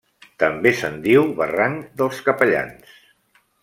També 0.43 0.71
se'n 0.79 0.97
diu 1.09 1.29
Barranc 1.43 1.87
dels 2.03 2.25
Capellans. 2.31 3.01